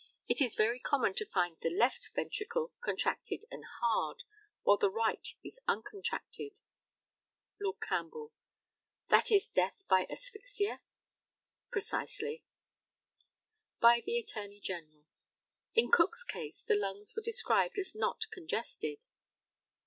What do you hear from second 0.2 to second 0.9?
It is very